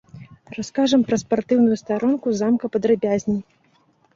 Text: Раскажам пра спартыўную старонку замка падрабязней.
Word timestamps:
Раскажам 0.57 1.03
пра 1.09 1.19
спартыўную 1.23 1.77
старонку 1.83 2.35
замка 2.41 2.65
падрабязней. 2.77 3.41